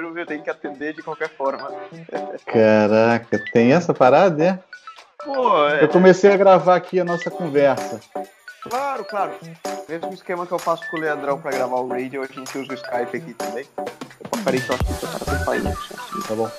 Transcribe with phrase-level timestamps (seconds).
[0.00, 1.70] número, eu tenho que atender de qualquer forma.
[2.46, 4.58] Caraca, tem essa parada, é?
[5.24, 5.84] Pô, é...
[5.84, 8.00] Eu comecei a gravar aqui a nossa conversa.
[8.62, 9.32] Claro, claro.
[9.88, 12.70] Mesmo esquema que eu faço com o Leandrão pra gravar o radio, a gente usa
[12.70, 13.66] o Skype aqui também.
[13.76, 16.28] Eu parei só aqui pra fazer isso.
[16.28, 16.50] Tá bom.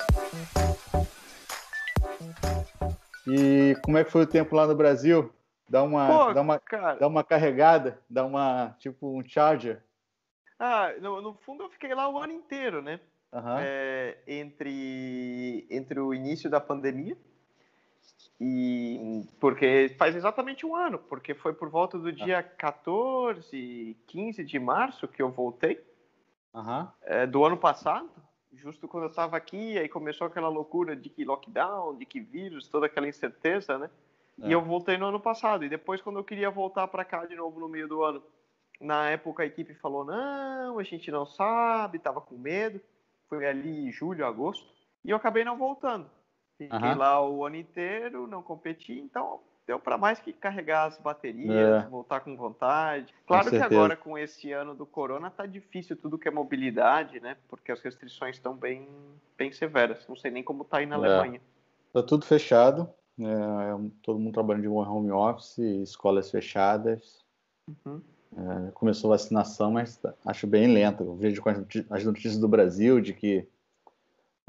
[3.27, 5.33] E como é que foi o tempo lá no Brasil?
[5.69, 6.95] Dá uma, Pô, dá uma, cara...
[6.95, 9.81] dá uma carregada, dá uma, tipo, um charger.
[10.59, 12.99] Ah, no, no fundo eu fiquei lá o ano inteiro, né?
[13.33, 13.57] Uhum.
[13.59, 17.17] É, entre, entre o início da pandemia
[18.39, 24.59] e porque faz exatamente um ano, porque foi por volta do dia 14, 15 de
[24.59, 25.83] março que eu voltei
[26.53, 26.87] uhum.
[27.01, 28.11] é, do ano passado,
[28.53, 32.67] justo quando eu estava aqui, aí começou aquela loucura de que lockdown, de que vírus,
[32.67, 33.89] toda aquela incerteza, né?
[34.41, 34.47] É.
[34.47, 35.63] E eu voltei no ano passado.
[35.63, 38.23] E depois, quando eu queria voltar para cá de novo no meio do ano,
[38.79, 42.81] na época a equipe falou: não, a gente não sabe, estava com medo.
[43.35, 44.65] Foi ali julho, agosto.
[45.03, 46.09] E eu acabei não voltando.
[46.57, 46.97] Fiquei uhum.
[46.97, 51.87] lá o ano inteiro, não competi, então deu para mais que carregar as baterias, é.
[51.89, 53.13] voltar com vontade.
[53.25, 57.19] Claro com que agora com esse ano do corona tá difícil tudo que é mobilidade,
[57.19, 57.37] né?
[57.49, 58.87] Porque as restrições estão bem,
[59.37, 60.07] bem severas.
[60.07, 60.99] Não sei nem como tá aí na é.
[60.99, 61.41] Alemanha.
[61.91, 62.89] Tá tudo fechado.
[63.19, 67.25] É, é todo mundo trabalhando de home office, escolas fechadas.
[67.67, 68.01] Uhum.
[68.35, 71.03] É, começou a vacinação, mas tá, acho bem lenta.
[71.03, 73.47] Eu vejo com as notícias do Brasil de que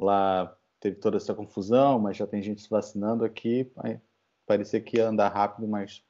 [0.01, 3.71] lá teve toda essa confusão, mas já tem gente se vacinando aqui.
[4.47, 6.03] Parecia que ia andar rápido, mas.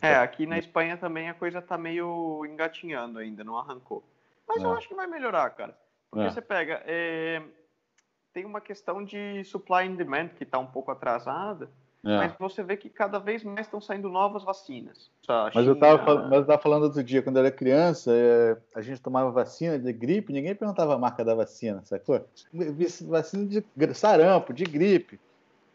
[0.00, 4.02] É, aqui na Espanha também a coisa tá meio engatinhando ainda, não arrancou.
[4.46, 4.66] Mas é.
[4.66, 5.78] eu acho que vai melhorar, cara.
[6.10, 6.30] Porque é.
[6.30, 6.82] você pega.
[6.86, 7.42] É,
[8.32, 11.70] tem uma questão de supply and demand que está um pouco atrasada,
[12.04, 12.16] é.
[12.16, 15.10] mas você vê que cada vez mais estão saindo novas vacinas.
[15.54, 19.78] Mas eu estava falando outro dia, quando eu era criança, é, a gente tomava vacina
[19.78, 22.24] de gripe, ninguém perguntava a marca da vacina, sacou?
[23.08, 25.20] Vacina de sarampo, de gripe.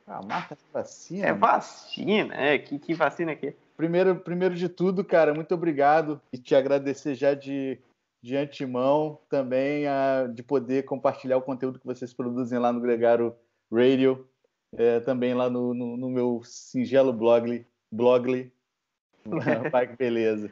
[0.05, 1.27] Ah, a marca da vacina.
[1.27, 2.57] É vacina, é.
[2.57, 3.53] Que, que vacina aqui?
[3.75, 7.79] Primeiro, primeiro de tudo, cara, muito obrigado e te agradecer já de
[8.21, 13.35] de antemão também a, de poder compartilhar o conteúdo que vocês produzem lá no Gregário
[13.71, 14.27] Radio,
[14.75, 18.51] é, também lá no, no, no, meu singelo blogly, blogly.
[19.71, 20.51] Pai, que beleza.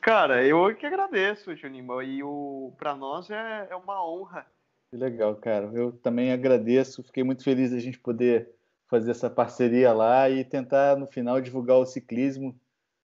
[0.00, 4.46] Cara, eu que agradeço, Juninho, e o para nós é, é uma honra.
[4.90, 5.70] Que legal, cara.
[5.72, 8.48] Eu também agradeço, fiquei muito feliz de a gente poder
[8.88, 12.58] fazer essa parceria lá e tentar no final divulgar o ciclismo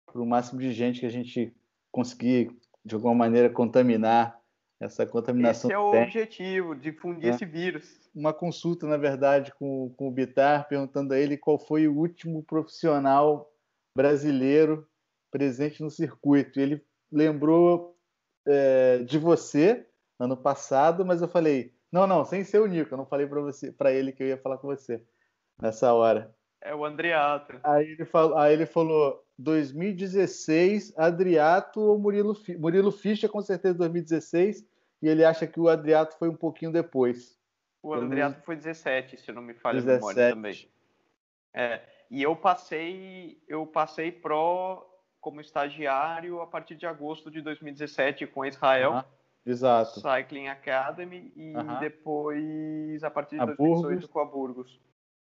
[0.04, 1.54] para o máximo de gente que a gente
[1.90, 2.54] conseguir
[2.84, 4.39] de alguma maneira contaminar
[4.80, 5.70] essa contaminação.
[5.70, 7.34] Esse é o objetivo, difundir é.
[7.34, 8.10] esse vírus.
[8.14, 12.42] Uma consulta, na verdade, com, com o Bitar, perguntando a ele qual foi o último
[12.42, 13.52] profissional
[13.94, 14.88] brasileiro
[15.30, 16.58] presente no circuito.
[16.58, 16.82] Ele
[17.12, 17.96] lembrou
[18.48, 19.86] é, de você
[20.18, 23.40] ano passado, mas eu falei, não, não, sem ser o Nico, eu não falei para
[23.40, 25.02] você, para ele que eu ia falar com você
[25.60, 26.34] nessa hora.
[26.62, 27.58] É o Andreato.
[27.62, 34.66] Aí ele falou, aí ele falou 2016, Adriato ou Murilo Murilo Fischer, com certeza 2016,
[35.02, 37.38] e ele acha que o Adriato foi um pouquinho depois.
[37.82, 39.90] O Adriato foi 17, se não me falha 17.
[39.90, 40.68] a memória também.
[41.54, 41.80] É,
[42.10, 44.86] e eu passei, eu passei pro
[45.20, 48.98] como estagiário a partir de agosto de 2017 com Israel.
[48.98, 50.00] Uh Exato.
[50.00, 51.80] Cycling Academy e -huh.
[51.80, 54.06] depois a partir de a 2018 Burgos.
[54.06, 54.80] com a Burgos.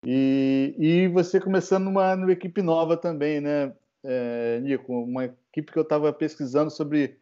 [0.07, 3.75] E, e você começando numa, numa equipe nova também, né,
[4.05, 4.93] é, Nico?
[4.93, 7.19] Uma equipe que eu estava pesquisando sobre.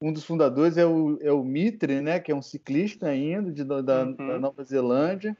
[0.00, 3.64] Um dos fundadores é o, é o Mitre, né, que é um ciclista ainda de,
[3.64, 4.14] da, uhum.
[4.14, 5.36] da Nova Zelândia.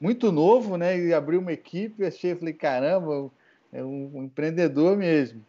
[0.00, 0.98] Muito novo, né?
[0.98, 3.30] E abriu uma equipe, achei, falei, caramba,
[3.70, 5.44] é um, um empreendedor mesmo.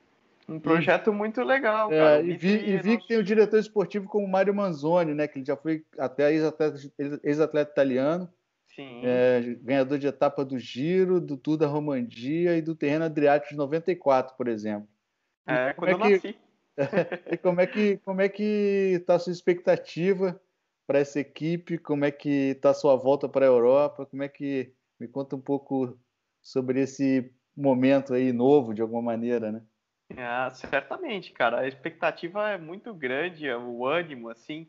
[0.48, 2.22] Um projeto e, muito legal, é, cara.
[2.22, 5.26] É, e vi, e vi que tem o diretor esportivo como Mário Manzoni, né?
[5.28, 6.78] Que ele já foi até ex-atleta
[7.24, 8.30] ex italiano.
[9.04, 13.58] É, ganhador de etapa do Giro, do Tour da Romandia e do Terreno Adriático de
[13.58, 14.88] 94, por exemplo.
[15.46, 16.36] É, quando é eu que, nasci.
[17.30, 20.40] E como é que como é que está a sua expectativa
[20.88, 21.78] para essa equipe?
[21.78, 24.06] Como é que está a sua volta para a Europa?
[24.06, 25.98] Como é que me conta um pouco
[26.42, 29.62] sobre esse momento aí novo, de alguma maneira, né?
[30.18, 31.62] Ah, certamente, cara.
[31.62, 34.68] A expectativa é muito grande, o ânimo, assim,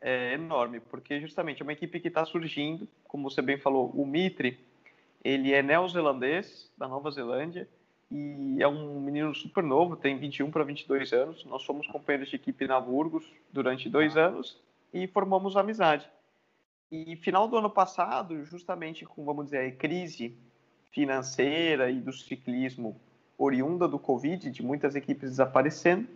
[0.00, 4.06] é enorme, porque justamente é uma equipe que está surgindo, como você bem falou, o
[4.06, 4.58] Mitre,
[5.24, 7.68] ele é neozelandês, da Nova Zelândia,
[8.10, 11.44] e é um menino super novo, tem 21 para 22 anos.
[11.44, 14.60] Nós fomos companheiros de equipe na Burgos durante dois anos
[14.92, 16.08] e formamos amizade.
[16.90, 20.36] E final do ano passado, justamente com, vamos dizer, a crise
[20.92, 22.98] financeira e do ciclismo
[23.36, 26.08] oriunda do Covid, de muitas equipes desaparecendo,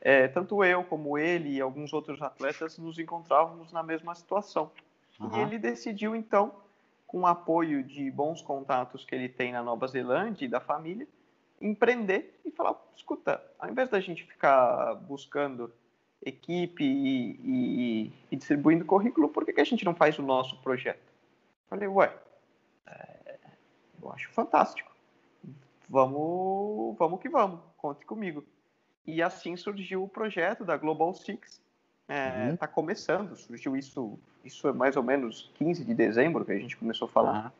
[0.00, 4.70] é, tanto eu como ele e alguns outros atletas nos encontrávamos na mesma situação.
[5.20, 5.36] Uhum.
[5.36, 6.52] E ele decidiu, então,
[7.08, 11.08] com o apoio de bons contatos que ele tem na Nova Zelândia e da família,
[11.60, 15.72] empreender e falar: escuta, ao invés da gente ficar buscando
[16.22, 20.60] equipe e, e, e distribuindo currículo, por que, que, a gente não faz o nosso
[20.60, 21.12] projeto?
[21.68, 22.14] Falei, ué,
[22.86, 23.38] é,
[24.00, 24.92] eu acho fantástico.
[25.88, 28.44] Vamos, vamos que vamos, conte comigo.
[29.06, 31.62] E assim surgiu o projeto da Global Six.
[32.08, 32.56] Está é, uhum.
[32.56, 36.76] Tá começando, surgiu isso, isso é mais ou menos 15 de dezembro que a gente
[36.76, 37.44] começou a falar.
[37.44, 37.50] Uhum.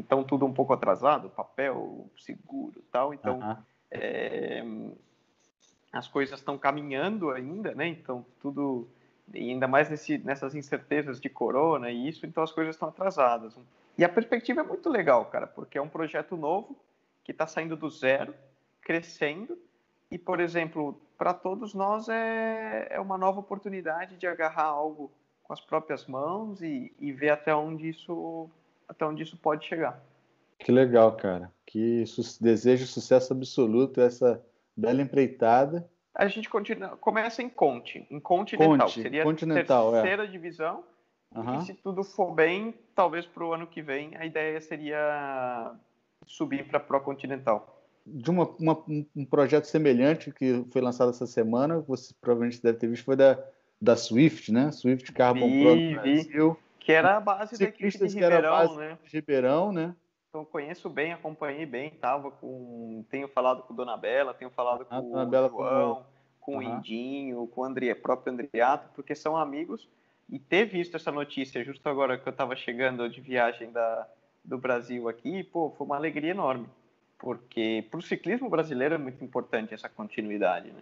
[0.00, 3.14] Então tudo um pouco atrasado, papel, seguro tal.
[3.14, 3.56] Então uhum.
[3.90, 4.62] é,
[5.90, 7.88] as coisas estão caminhando ainda, né?
[7.88, 8.86] Então tudo,
[9.34, 13.56] ainda mais nesse, nessas incertezas de corona e isso, então as coisas estão atrasadas.
[13.96, 16.76] E a perspectiva é muito legal, cara, porque é um projeto novo
[17.24, 18.34] que está saindo do zero,
[18.82, 19.58] crescendo
[20.10, 25.10] e, por exemplo, para todos nós é, é uma nova oportunidade de agarrar algo
[25.42, 28.50] com as próprias mãos e, e ver até onde isso
[28.88, 30.00] até onde isso pode chegar.
[30.58, 31.52] Que legal, cara.
[31.66, 32.04] Que
[32.40, 34.42] desejo sucesso absoluto essa
[34.76, 35.88] bela empreitada.
[36.14, 38.86] A gente continua, começa em Conte, em Continental.
[38.86, 40.00] Conte, Seria continental, a é.
[40.00, 40.26] terceira é.
[40.26, 40.84] divisão.
[41.34, 41.58] Uhum.
[41.58, 45.74] E se tudo for bem, talvez para o ano que vem, a ideia seria
[46.24, 47.75] subir para a Pro Continental
[48.06, 48.84] de uma, uma,
[49.16, 53.36] um projeto semelhante que foi lançado essa semana, você provavelmente deve ter visto, foi da,
[53.80, 54.70] da Swift, né?
[54.70, 55.62] Swift Carbon vi,
[55.94, 56.58] Pro Brasil.
[56.78, 58.98] Que era a base da equipe de Ribeirão, né?
[59.02, 59.94] De Ribeirão, né?
[60.28, 65.00] Então conheço bem, acompanhei bem, tava com, tenho falado com Dona Bela, tenho falado ah,
[65.00, 66.04] com o Bela João,
[66.38, 66.58] com, com uhum.
[66.58, 69.88] o Indinho, com o André, próprio Andriato, porque são amigos
[70.28, 74.06] e ter visto essa notícia justo agora que eu estava chegando de viagem da,
[74.44, 76.68] do Brasil aqui, pô, foi uma alegria enorme
[77.26, 80.80] porque para o ciclismo brasileiro é muito importante essa continuidade, né?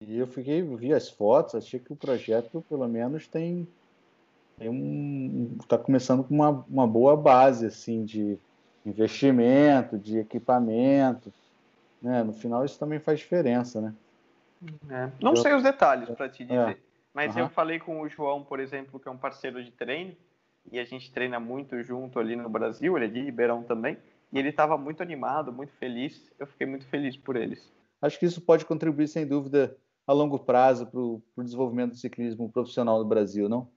[0.00, 3.68] E eu fiquei, vi as fotos, achei que o projeto pelo menos tem,
[4.56, 8.38] tem um, está começando com uma, uma boa base assim de
[8.86, 11.30] investimento, de equipamento,
[12.00, 12.22] né?
[12.22, 13.94] No final isso também faz diferença, né?
[14.88, 15.10] É.
[15.20, 16.76] Não eu, sei os detalhes para te dizer, é.
[17.12, 17.42] mas uhum.
[17.42, 20.16] eu falei com o João, por exemplo, que é um parceiro de treino
[20.72, 23.98] e a gente treina muito junto ali no Brasil, ele é de Ribeirão também.
[24.34, 26.28] E ele estava muito animado, muito feliz.
[26.40, 27.72] Eu fiquei muito feliz por eles.
[28.02, 32.50] Acho que isso pode contribuir, sem dúvida, a longo prazo para o desenvolvimento do ciclismo
[32.50, 33.70] profissional no Brasil, não?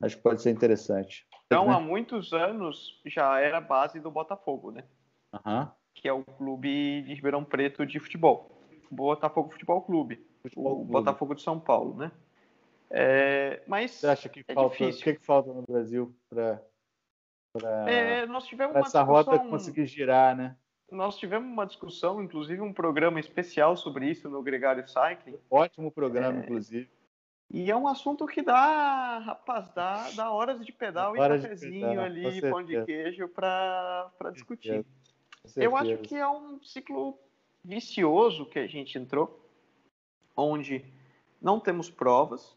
[0.00, 1.26] Acho que pode ser interessante.
[1.46, 4.84] Então, há muitos anos já era base do Botafogo, né?
[5.32, 5.68] Uhum.
[5.92, 8.62] Que é o clube de Ribeirão Preto de futebol.
[8.90, 10.24] Botafogo Futebol Clube.
[10.40, 10.92] Futebol o Clube.
[10.92, 12.12] Botafogo de São Paulo, né?
[12.90, 15.00] É, mas Você acha que é falta, difícil.
[15.00, 16.62] o que, que falta no Brasil para
[17.86, 20.56] é, nós tivemos essa roda conseguir girar, né?
[20.90, 25.38] Nós tivemos uma discussão, inclusive um programa especial sobre isso no Gregário Cycling.
[25.50, 26.44] Ótimo programa, é...
[26.44, 26.88] inclusive.
[27.50, 31.88] E é um assunto que dá, rapaz, dá, dá horas de pedal horas e cafezinho
[31.88, 34.84] pedal, ali, pão de queijo para discutir.
[35.54, 37.16] Eu acho que é um ciclo
[37.64, 39.40] vicioso que a gente entrou,
[40.36, 40.84] onde
[41.40, 42.56] não temos provas.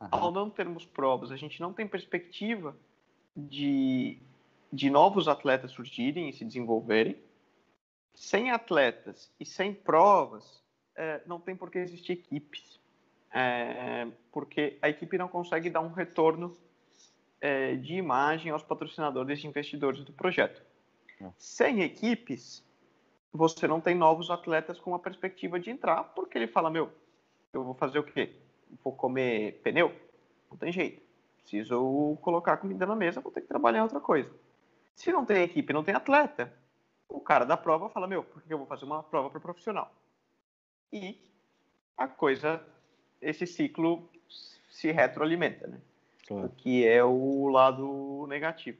[0.00, 0.08] Aham.
[0.10, 2.76] Ao não termos provas, a gente não tem perspectiva
[3.36, 4.18] de,
[4.72, 7.16] de novos atletas surgirem e se desenvolverem.
[8.14, 10.62] Sem atletas e sem provas,
[10.96, 12.80] é, não tem por que existir equipes.
[13.32, 16.56] É, porque a equipe não consegue dar um retorno
[17.40, 20.62] é, de imagem aos patrocinadores e investidores do projeto.
[21.20, 21.30] É.
[21.36, 22.64] Sem equipes,
[23.32, 26.90] você não tem novos atletas com a perspectiva de entrar, porque ele fala: Meu,
[27.52, 28.36] eu vou fazer o quê?
[28.82, 29.92] Vou comer pneu?
[30.50, 31.03] Não tem jeito.
[31.44, 34.32] Preciso colocar comida na mesa, vou ter que trabalhar em outra coisa.
[34.96, 36.50] Se não tem equipe, não tem atleta,
[37.06, 39.94] o cara da prova fala: Meu, por que eu vou fazer uma prova para profissional?
[40.90, 41.20] E
[41.98, 42.64] a coisa,
[43.20, 44.08] esse ciclo
[44.70, 45.80] se retroalimenta, né?
[46.26, 46.46] Claro.
[46.46, 48.78] O que é o lado negativo.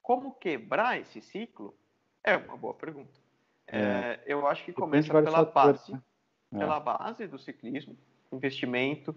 [0.00, 1.76] Como quebrar esse ciclo
[2.24, 3.20] é uma boa pergunta.
[3.66, 3.78] É.
[3.78, 6.00] É, eu acho que começa pela base, né?
[6.54, 6.58] é.
[6.58, 7.96] pela base do ciclismo,
[8.32, 9.14] investimento,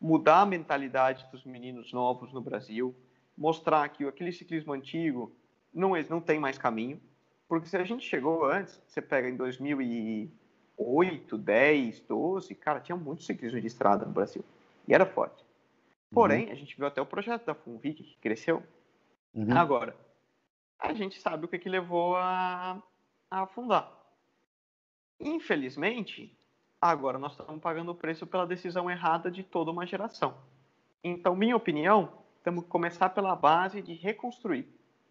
[0.00, 2.96] mudar a mentalidade dos meninos novos no Brasil,
[3.36, 5.36] mostrar que aquele ciclismo antigo
[5.72, 7.00] não, não tem mais caminho,
[7.48, 13.22] porque se a gente chegou antes, você pega em 2008, 10, 12, cara, tinha muito
[13.22, 14.42] ciclismo de estrada no Brasil,
[14.88, 15.44] e era forte.
[16.10, 16.52] Porém, uhum.
[16.52, 18.62] a gente viu até o projeto da Funvic, que cresceu.
[19.32, 19.56] Uhum.
[19.56, 19.96] Agora,
[20.78, 22.82] a gente sabe o que, que levou a,
[23.30, 23.96] a afundar.
[25.20, 26.36] Infelizmente,
[26.80, 30.34] Agora nós estamos pagando o preço pela decisão errada de toda uma geração.
[31.04, 34.66] Então, minha opinião, temos que começar pela base de reconstruir.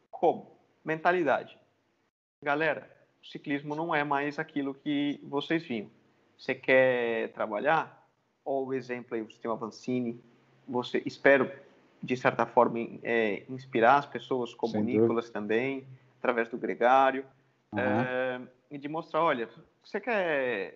[0.09, 0.57] Como?
[0.83, 1.57] Mentalidade.
[2.41, 2.89] Galera,
[3.21, 5.89] o ciclismo não é mais aquilo que vocês viam.
[6.38, 7.99] Você quer trabalhar?
[8.49, 10.19] ou o exemplo aí, o sistema Vancini,
[10.67, 11.51] você, espero,
[12.01, 15.33] de certa forma, é, inspirar as pessoas como Sem Nicolas dúvida.
[15.33, 17.23] também, através do Gregário,
[17.71, 17.79] uhum.
[17.79, 19.47] é, e de mostrar, olha,
[19.83, 20.75] você quer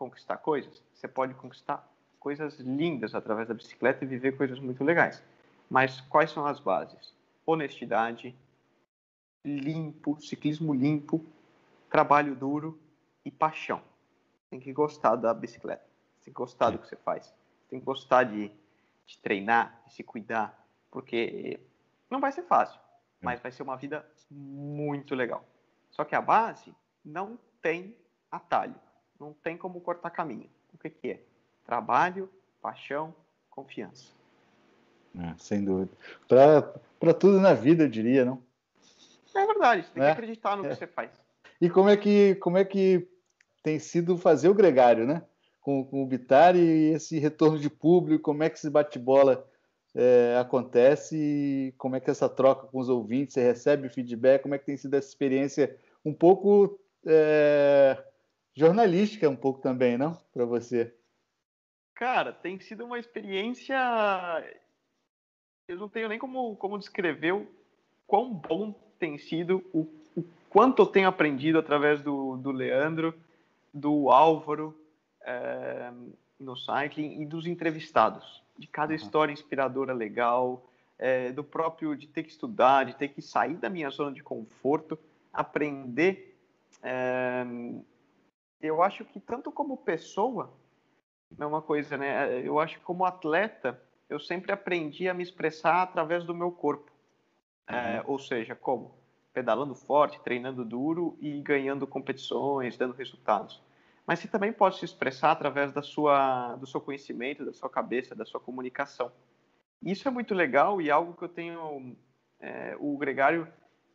[0.00, 0.82] conquistar coisas?
[0.94, 1.86] Você pode conquistar
[2.18, 5.22] coisas lindas através da bicicleta e viver coisas muito legais.
[5.68, 7.14] Mas quais são as bases?
[7.44, 8.34] Honestidade,
[9.44, 11.22] limpo, ciclismo limpo,
[11.90, 12.80] trabalho duro
[13.24, 13.82] e paixão.
[14.48, 15.84] Tem que gostar da bicicleta,
[16.24, 17.32] tem que gostar do que você faz,
[17.68, 18.50] tem que gostar de,
[19.06, 21.60] de treinar, de se cuidar, porque
[22.08, 22.80] não vai ser fácil,
[23.20, 25.44] mas vai ser uma vida muito legal.
[25.90, 27.94] Só que a base não tem
[28.30, 28.74] atalho,
[29.20, 30.48] não tem como cortar caminho.
[30.72, 31.20] O que, que é?
[31.64, 33.14] Trabalho, paixão,
[33.50, 34.12] confiança.
[35.18, 35.90] É, sem dúvida.
[36.26, 38.42] Para tudo na vida, eu diria, não?
[39.34, 40.06] É verdade, você tem é?
[40.06, 40.74] que acreditar no que é.
[40.74, 41.10] você faz.
[41.60, 43.06] E como é que, como é que
[43.62, 45.22] tem sido fazer o gregário, né?
[45.60, 49.46] Com, com o Bittar e esse retorno de público, como é que esse bate-bola
[49.94, 54.54] é, acontece e como é que essa troca com os ouvintes, você recebe feedback, como
[54.54, 58.02] é que tem sido essa experiência um pouco é,
[58.54, 60.14] jornalística, um pouco também, não?
[60.32, 60.94] Para você.
[61.94, 63.76] Cara, tem sido uma experiência.
[65.68, 67.46] Eu não tenho nem como, como descrever o
[68.06, 73.14] quão bom tem sido, o, o quanto eu tenho aprendido através do, do Leandro,
[73.72, 74.76] do Álvaro
[75.22, 75.92] é,
[76.38, 82.24] no cycling e dos entrevistados, de cada história inspiradora legal, é, do próprio de ter
[82.24, 84.98] que estudar, de ter que sair da minha zona de conforto,
[85.32, 86.36] aprender.
[86.82, 87.44] É,
[88.60, 90.52] eu acho que tanto como pessoa,
[91.38, 92.40] é uma coisa, né?
[92.46, 96.90] Eu acho que como atleta, eu sempre aprendi a me expressar através do meu corpo.
[97.66, 98.04] É, uhum.
[98.12, 99.00] ou seja, como?
[99.32, 103.62] pedalando forte, treinando duro e ganhando competições, dando resultados.
[104.06, 108.14] Mas você também pode se expressar através da sua, do seu conhecimento, da sua cabeça,
[108.14, 109.12] da sua comunicação.
[109.82, 111.96] Isso é muito legal e algo que eu tenho,
[112.40, 113.46] é, o Gregário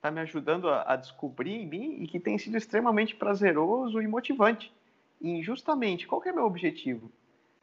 [0.05, 4.07] está me ajudando a, a, descobrir em mim e que tem sido extremamente prazeroso e
[4.07, 4.71] motivante.
[5.19, 7.11] E justamente, qual que é meu objetivo?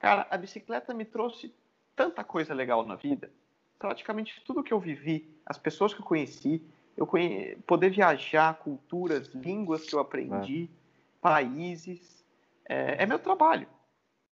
[0.00, 1.54] Cara, a bicicleta me trouxe
[1.94, 3.30] tanta coisa legal na vida.
[3.78, 6.60] Praticamente tudo que eu vivi, as pessoas que eu conheci,
[6.96, 7.56] eu conhe...
[7.64, 11.20] poder viajar, culturas, línguas que eu aprendi, é.
[11.20, 12.24] países,
[12.68, 13.68] é, é meu trabalho.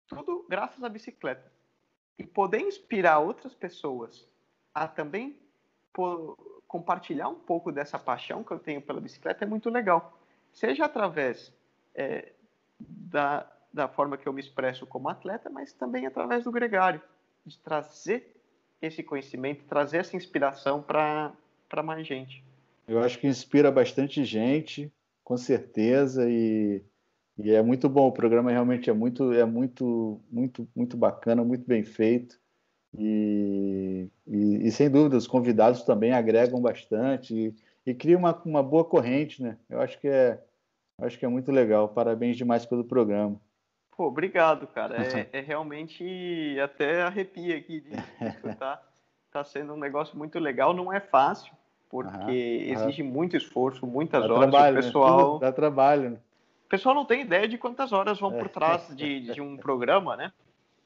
[0.08, 1.50] Tudo graças à bicicleta.
[2.18, 4.28] E poder inspirar outras pessoas
[4.74, 5.38] a também
[6.70, 10.16] compartilhar um pouco dessa paixão que eu tenho pela bicicleta é muito legal.
[10.52, 11.52] Seja através
[11.92, 12.30] é,
[12.78, 17.02] da, da forma que eu me expresso como atleta, mas também através do gregário,
[17.44, 18.36] de trazer
[18.80, 21.34] esse conhecimento, trazer essa inspiração para
[21.82, 22.44] mais gente.
[22.86, 24.92] Eu acho que inspira bastante gente,
[25.24, 26.84] com certeza, e,
[27.36, 28.06] e é muito bom.
[28.06, 32.38] O programa realmente é muito, é muito, muito, muito bacana, muito bem feito.
[32.98, 37.54] E, e, e, sem dúvida os convidados também agregam bastante e,
[37.90, 39.56] e cria uma, uma boa corrente, né?
[39.68, 40.42] Eu acho que é,
[40.98, 41.88] acho que é muito legal.
[41.88, 43.40] Parabéns demais pelo programa.
[43.96, 44.96] Pô, obrigado, cara.
[44.96, 48.82] É, é realmente até arrepia aqui de escutar.
[49.32, 50.74] Tá sendo um negócio muito legal.
[50.74, 51.52] Não é fácil,
[51.88, 54.50] porque exige muito esforço, muitas dá horas.
[54.50, 54.82] Trabalho, o né?
[54.82, 55.40] pessoal né?
[55.40, 56.10] dá trabalho.
[56.10, 56.16] Né?
[56.64, 58.48] O pessoal não tem ideia de quantas horas vão por é.
[58.48, 60.32] trás de, de um programa, né?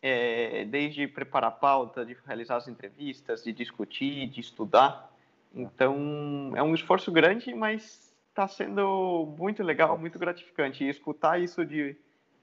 [0.06, 5.10] É, desde preparar a pauta, de realizar as entrevistas, de discutir, de estudar.
[5.54, 10.84] Então, é um esforço grande, mas está sendo muito legal, muito gratificante.
[10.84, 11.96] E escutar isso de,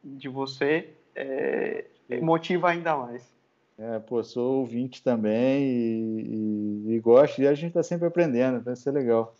[0.03, 1.85] de você é,
[2.19, 3.31] motiva ainda mais.
[3.77, 8.63] É, pô, sou ouvinte também e, e, e gosto, e a gente está sempre aprendendo,
[8.63, 9.35] vai ser legal.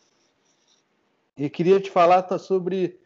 [1.36, 3.00] E queria te falar tá, sobre,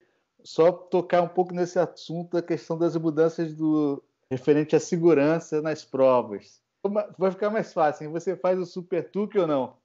[0.44, 5.84] só tocar um pouco nesse assunto da questão das mudanças do referente à segurança nas
[5.84, 6.62] provas.
[7.18, 8.12] Vai ficar mais fácil, hein?
[8.12, 9.78] você faz o super tuque ou não?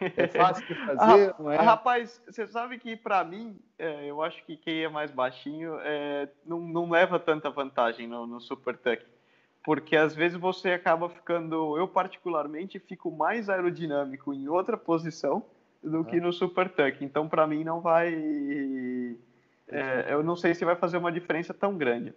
[0.00, 1.56] É fácil de fazer, ah, não é?
[1.56, 6.28] Rapaz, você sabe que para mim, é, eu acho que quem é mais baixinho é,
[6.44, 9.06] não, não leva tanta vantagem no, no super tuque
[9.66, 15.42] porque às vezes você acaba ficando, eu particularmente fico mais aerodinâmico em outra posição
[15.82, 17.04] do que no super tuck.
[17.04, 18.14] Então para mim não vai,
[19.66, 22.14] é, eu não sei se vai fazer uma diferença tão grande.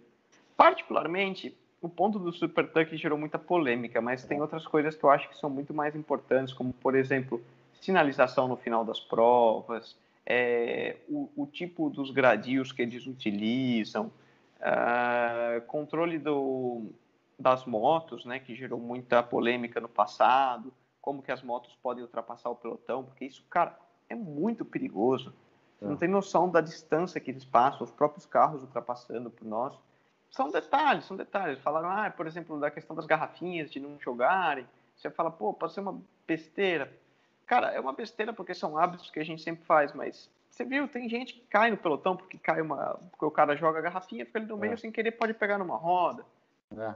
[0.60, 5.08] Particularmente o ponto do super tuck gerou muita polêmica, mas tem outras coisas que eu
[5.08, 7.42] acho que são muito mais importantes, como por exemplo
[7.80, 14.12] sinalização no final das provas, é, o, o, tipo dos gradios que eles utilizam,
[14.58, 16.90] uh, controle do
[17.38, 22.50] das motos, né, que gerou muita polêmica no passado, como que as motos podem ultrapassar
[22.50, 23.78] o pelotão, porque isso, cara,
[24.10, 25.32] é muito perigoso.
[25.78, 25.96] Você não é.
[25.96, 29.74] tem noção da distância que eles passam, os próprios carros ultrapassando por nós.
[30.30, 31.58] São detalhes, são detalhes.
[31.60, 34.66] Falaram, ah, por exemplo, da questão das garrafinhas, de não jogarem.
[34.96, 36.92] Você fala, pô, pode ser uma besteira.
[37.46, 40.86] Cara, é uma besteira porque são hábitos que a gente sempre faz, mas você viu,
[40.86, 42.98] tem gente que cai no pelotão porque cai uma.
[43.10, 44.76] porque o cara joga a garrafinha, fica ali no meio é.
[44.76, 46.24] sem querer, pode pegar numa roda.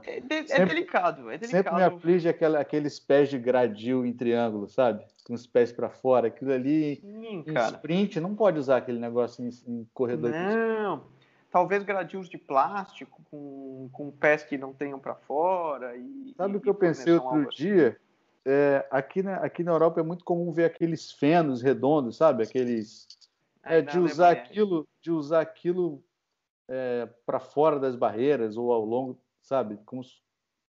[0.03, 1.63] É, é, de, é sempre, é delicado, é delicado.
[1.63, 5.03] Sempre me aflige aquela, aqueles pés de gradil em triângulo, sabe?
[5.25, 6.27] Com os pés para fora.
[6.27, 7.75] Aquilo ali Sim, em cara.
[7.75, 10.31] sprint, não pode usar aquele negócio em, em corredor.
[10.31, 11.03] Não,
[11.55, 15.95] talvez gradios de plástico com, com pés que não tenham para fora.
[15.95, 17.97] E, sabe o que eu pensei outro dia?
[18.43, 22.43] É, aqui, na, aqui na Europa é muito comum ver aqueles fenos redondos, sabe?
[22.43, 23.07] Aqueles
[23.63, 26.03] é, de usar aquilo, de usar aquilo
[26.67, 29.79] é, para fora das barreiras ou ao longo, sabe,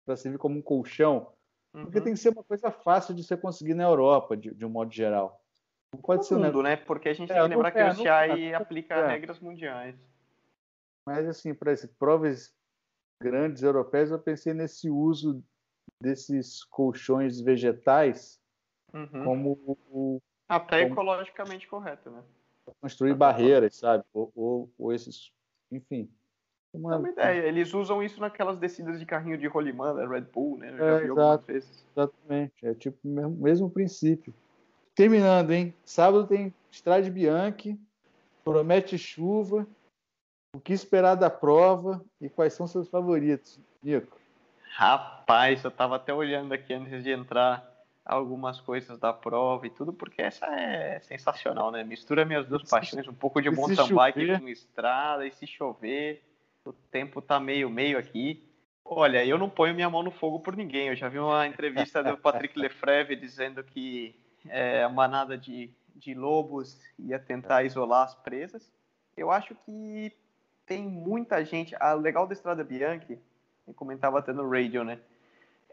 [0.05, 1.31] para servir como um colchão,
[1.73, 1.85] uhum.
[1.85, 4.69] porque tem que ser uma coisa fácil de você conseguir na Europa, de, de um
[4.69, 5.41] modo geral.
[5.91, 6.75] Não pode no ser mundo, né?
[6.75, 9.07] Porque a gente é, tem que lembrar que o CI aplica é.
[9.07, 9.95] regras mundiais.
[11.05, 12.53] Mas assim, para provas
[13.21, 15.43] grandes europeias, eu pensei nesse uso
[16.01, 18.39] desses colchões vegetais
[18.93, 19.23] uhum.
[19.23, 20.93] como o, até como...
[20.93, 22.23] ecologicamente correto, né?
[22.81, 24.03] construir barreiras, sabe?
[24.13, 25.31] Ou, ou, ou, esses,
[25.71, 26.09] enfim.
[26.73, 26.95] Uma...
[26.95, 27.47] É uma ideia.
[27.47, 30.71] Eles usam isso naquelas descidas de carrinho de rolimã da Red Bull, né?
[30.71, 31.85] Eu já é, vi exato, vezes.
[31.91, 32.65] Exatamente.
[32.65, 34.33] É tipo o mesmo, mesmo princípio.
[34.93, 35.73] Terminando, hein?
[35.85, 37.79] Sábado tem Estrade Bianchi,
[38.43, 39.67] promete chuva.
[40.55, 44.17] O que esperar da prova e quais são seus favoritos, Nico?
[44.71, 47.69] Rapaz, eu estava até olhando aqui antes de entrar
[48.05, 51.83] algumas coisas da prova e tudo, porque essa é sensacional, né?
[51.83, 56.23] Mistura minhas duas paixões, um pouco de mountain bike com estrada, e se chover,
[56.63, 58.41] o tempo tá meio meio aqui.
[58.85, 60.87] Olha, eu não ponho minha mão no fogo por ninguém.
[60.87, 64.15] Eu já vi uma entrevista do Patrick Lefreve dizendo que
[64.47, 68.71] é, a manada de, de lobos ia tentar isolar as presas.
[69.17, 70.13] Eu acho que
[70.65, 71.75] tem muita gente.
[71.79, 73.19] A legal da Estrada Bianchi,
[73.67, 74.99] eu comentava até no radio, né?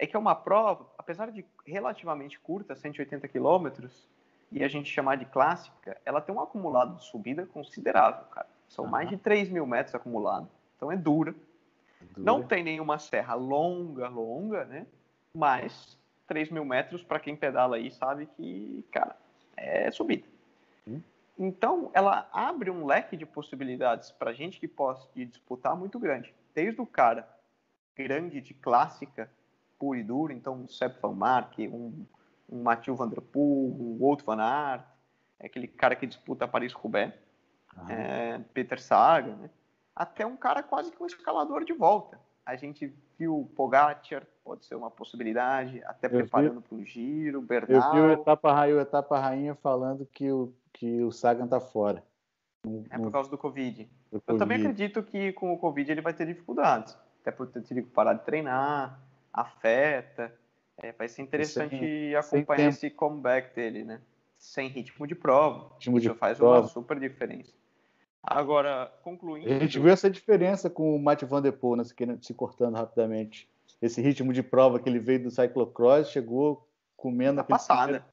[0.03, 4.09] é que é uma prova, apesar de relativamente curta, 180 quilômetros,
[4.51, 8.49] e a gente chamar de clássica, ela tem um acumulado de subida considerável, cara.
[8.69, 8.91] São uhum.
[8.91, 10.49] mais de 3 mil metros acumulado.
[10.77, 11.33] Então é dura.
[11.33, 12.15] dura.
[12.17, 14.87] Não tem nenhuma serra longa, longa, né?
[15.33, 19.17] Mas 3 mil metros, para quem pedala aí, sabe que, cara,
[19.57, 20.27] é subida.
[21.45, 26.33] Então, ela abre um leque de possibilidades para gente que possa disputar muito grande.
[26.55, 27.29] Desde o cara
[27.97, 29.29] grande de clássica,
[29.77, 32.07] puro e duro, então um Sepp Van Mark, um,
[32.49, 34.85] um Mathieu Van Der Poel, um Wout Van Aert,
[35.41, 37.13] é aquele cara que disputa Paris-Roubaix,
[37.89, 39.51] é, Peter Sagan, né?
[39.97, 42.21] até um cara quase que um escalador de volta.
[42.47, 47.77] A gente viu Pogacar, pode ser uma possibilidade, até eu preparando para o giro, Bernal.
[47.77, 51.61] Eu vi o etapa, rainha, o etapa rainha falando que o, que o Sagan está
[51.61, 52.03] fora.
[52.91, 53.85] É por causa do COVID.
[54.11, 54.25] do COVID.
[54.27, 57.83] Eu também acredito que com o Covid ele vai ter dificuldades, até por ter tido
[57.83, 59.01] que parar de treinar,
[59.33, 60.33] afeta.
[60.79, 64.01] É, vai ser interessante sem, acompanhar sem esse comeback dele, né?
[64.39, 65.75] Sem ritmo de prova.
[65.75, 66.61] Ritmo Isso de faz prova.
[66.61, 67.53] uma super diferença.
[68.23, 69.53] Agora, concluindo.
[69.53, 71.85] A gente viu essa diferença com o Matt Van Der Poel, né,
[72.21, 73.49] se cortando rapidamente.
[73.81, 78.05] Esse ritmo de prova que ele veio do cyclocross, chegou comendo a passada.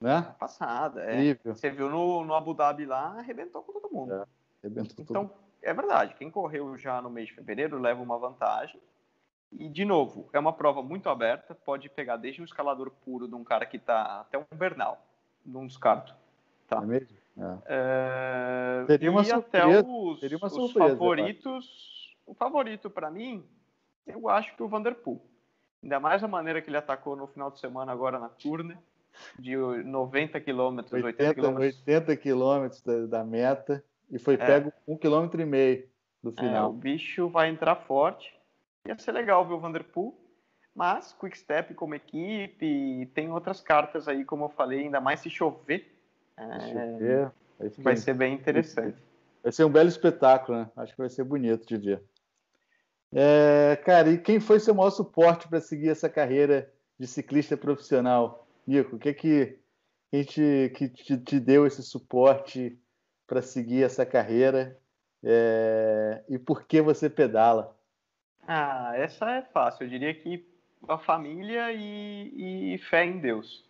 [0.00, 0.14] Né?
[0.14, 1.34] Na passada, é.
[1.44, 4.14] Você viu no, no Abu Dhabi lá, arrebentou com todo mundo.
[4.14, 4.24] É,
[4.62, 5.38] arrebentou então, todo.
[5.60, 8.80] é verdade, quem correu já no mês de fevereiro leva uma vantagem.
[9.52, 13.34] E, de novo, é uma prova muito aberta, pode pegar desde um escalador puro de
[13.34, 15.02] um cara que está até um Bernal,
[15.44, 16.14] não descarto.
[16.68, 16.82] Tá?
[16.82, 17.08] É mesmo?
[17.38, 18.82] É.
[18.82, 18.86] É...
[18.86, 19.66] Seria uma e surpresa.
[19.66, 22.16] até os, Seria uma surpresa, os favoritos.
[22.26, 23.44] O favorito para mim,
[24.06, 25.24] eu acho que o Vanderpool.
[25.82, 28.76] Ainda mais a maneira que ele atacou no final de semana agora na Turner,
[29.38, 31.78] de 90 quilômetros, 80 quilômetros.
[31.86, 34.36] 80 quilômetros da, da, meta e foi é.
[34.38, 35.88] pego um quilômetro e meio
[36.22, 36.70] do é, final.
[36.70, 38.38] o bicho vai entrar forte
[38.88, 40.18] ia ser legal ver o Vanderpool,
[40.74, 45.97] mas Quickstep como equipe, tem outras cartas aí, como eu falei, ainda mais se chover,
[46.38, 47.30] é,
[47.78, 49.02] vai ser bem interessante.
[49.42, 50.70] Vai ser um belo espetáculo, né?
[50.76, 52.02] Acho que vai ser bonito de ver.
[53.12, 58.46] É, cara, e quem foi seu maior suporte para seguir essa carreira de ciclista profissional?
[58.66, 59.58] Nico, o que é que,
[60.10, 62.78] que, te, que te, te deu esse suporte
[63.26, 64.78] para seguir essa carreira
[65.24, 67.76] é, e por que você pedala?
[68.46, 69.84] Ah, essa é fácil.
[69.84, 70.46] Eu diria que
[70.88, 73.64] a família e, e fé em Deus.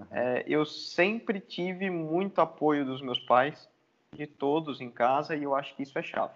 [0.00, 0.06] Uhum.
[0.10, 3.68] É, eu sempre tive muito apoio dos meus pais,
[4.14, 6.34] de todos em casa, e eu acho que isso é chave.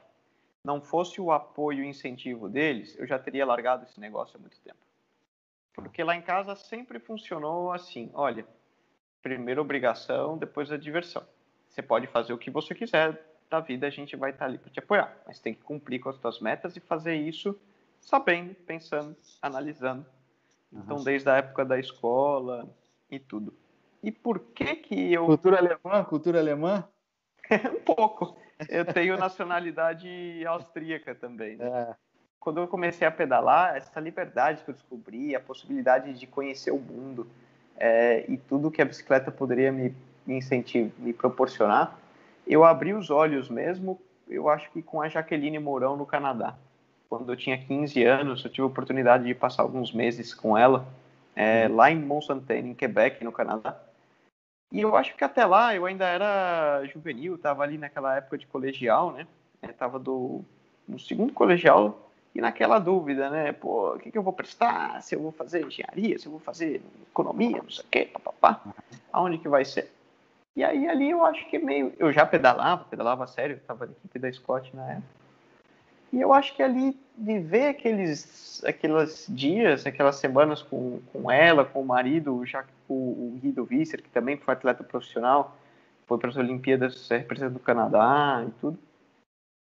[0.63, 4.59] Não fosse o apoio e incentivo deles, eu já teria largado esse negócio há muito
[4.61, 4.79] tempo.
[5.75, 8.47] Porque lá em casa sempre funcionou assim: olha,
[9.23, 11.27] primeiro obrigação, depois a diversão.
[11.69, 14.71] Você pode fazer o que você quiser da vida, a gente vai estar ali para
[14.71, 17.59] te apoiar, mas tem que cumprir com as suas metas e fazer isso
[18.01, 20.07] sabendo, pensando, analisando.
[20.73, 22.69] Então, desde a época da escola
[23.17, 23.55] e tudo.
[24.03, 25.27] E por que que eu...
[25.27, 26.05] Cultura alemã?
[26.05, 26.85] Cultura alemã?
[27.75, 28.37] um pouco.
[28.69, 31.57] Eu tenho nacionalidade austríaca também.
[31.57, 31.67] Né?
[31.67, 31.95] É.
[32.39, 36.79] Quando eu comecei a pedalar, essa liberdade que eu descobri, a possibilidade de conhecer o
[36.79, 37.27] mundo
[37.77, 39.95] é, e tudo que a bicicleta poderia me,
[40.27, 41.99] me incentivar, me proporcionar,
[42.47, 43.99] eu abri os olhos mesmo,
[44.29, 46.55] eu acho que com a Jaqueline Mourão no Canadá.
[47.09, 50.87] Quando eu tinha 15 anos, eu tive a oportunidade de passar alguns meses com ela,
[51.35, 53.81] é, lá em Mont Saint-Anne, em Quebec, no Canadá.
[54.73, 58.47] E eu acho que até lá eu ainda era juvenil, estava ali naquela época de
[58.47, 59.27] colegial, né?
[59.63, 60.45] Estava do
[60.87, 63.53] no segundo colegial e naquela dúvida, né?
[63.53, 65.01] Pô, o que, que eu vou prestar?
[65.03, 68.61] Se eu vou fazer engenharia, se eu vou fazer economia, não sei o quê, papapá.
[69.13, 69.93] Aonde que vai ser?
[70.57, 71.93] E aí ali eu acho que meio.
[71.99, 75.24] Eu já pedalava, pedalava sério, estava na equipe da Scott na época.
[76.15, 81.83] E eu acho que ali viver aqueles, aqueles dias, aquelas semanas com, com ela, com
[81.83, 85.57] o marido, já o, o Guido Visser, que também foi atleta profissional,
[86.07, 88.79] foi para as Olimpíadas representando o Canadá e tudo,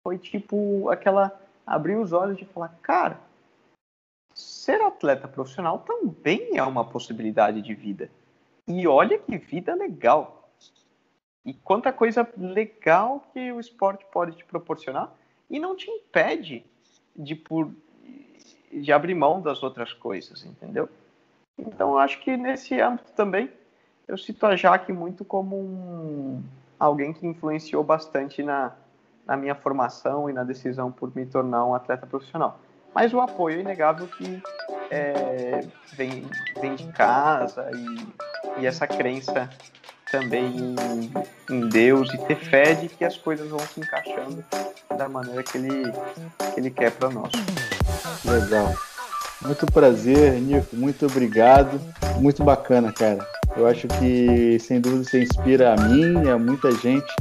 [0.03, 3.20] foi tipo aquela abrir os olhos e falar, cara,
[4.35, 8.11] ser atleta profissional também é uma possibilidade de vida.
[8.66, 10.48] E olha que vida legal.
[11.44, 15.19] E quanta coisa legal que o esporte pode te proporcionar
[15.50, 16.64] e não te impede
[17.14, 17.70] de por
[18.72, 20.88] de abrir mão das outras coisas, entendeu?
[21.58, 23.50] Então acho que nesse âmbito também
[24.06, 26.42] eu cito a Jaque muito como um,
[26.78, 28.72] alguém que influenciou bastante na,
[29.26, 32.60] na minha formação e na decisão por me tornar um atleta profissional.
[32.94, 34.42] Mas o apoio é inegável que
[34.90, 35.60] é,
[35.92, 36.24] vem,
[36.60, 39.48] vem de casa e, e essa crença
[40.11, 40.77] também
[41.51, 44.44] em, Deus e ter fé de que as coisas vão se encaixando
[44.96, 45.92] da maneira que Ele,
[46.55, 47.31] que ele quer para nós.
[48.25, 48.75] Legal.
[49.42, 50.77] Muito prazer, Nico.
[50.77, 51.81] Muito obrigado.
[52.18, 53.27] Muito bacana, cara.
[53.57, 57.12] Eu acho que, sem dúvida, você inspira a mim e a muita gente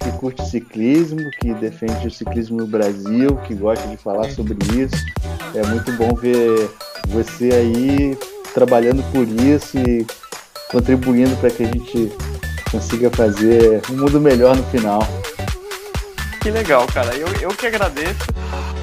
[0.00, 4.96] que curte ciclismo, que defende o ciclismo no Brasil, que gosta de falar sobre isso.
[5.54, 6.70] É muito bom ver
[7.08, 8.18] você aí
[8.52, 10.06] trabalhando por isso e
[10.70, 12.12] contribuindo para que a gente
[12.70, 15.00] consiga fazer um mundo melhor no final.
[16.40, 17.14] Que legal, cara.
[17.16, 18.26] Eu, eu que agradeço,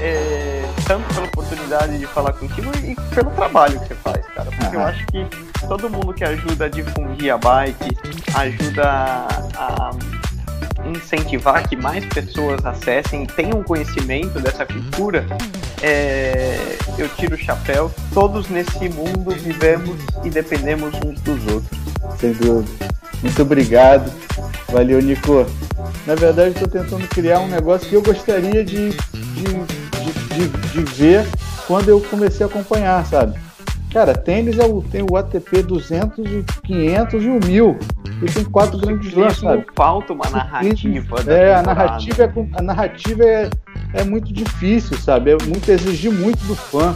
[0.01, 4.51] é, tanto pela oportunidade de falar contigo e pelo trabalho que você faz, cara.
[4.51, 5.25] Porque eu acho que
[5.67, 7.97] todo mundo que ajuda a difundir a bike,
[8.35, 8.83] ajuda
[9.55, 9.91] a
[10.89, 15.25] incentivar que mais pessoas acessem e tenham conhecimento dessa cultura,
[15.81, 17.89] é, eu tiro o chapéu.
[18.13, 21.79] Todos nesse mundo vivemos e dependemos uns dos outros.
[22.19, 23.02] Sem dúvida.
[23.23, 24.11] Muito obrigado.
[24.69, 25.45] Valeu, Nico.
[26.05, 29.43] Na verdade, estou tentando criar um negócio que eu gostaria de, de,
[30.35, 31.25] de, de, ver
[31.65, 33.39] quando eu comecei a acompanhar, sabe?
[33.93, 37.79] Cara, tênis é o, tem o ATP 200, o 500 e o 1000.
[38.21, 39.65] E tem quatro grandes lãs, sabe?
[39.75, 41.15] falta uma narrativa.
[41.27, 43.49] É, a narrativa, é, a narrativa é,
[43.93, 45.31] é muito difícil, sabe?
[45.31, 46.95] É muito exigir muito do fã.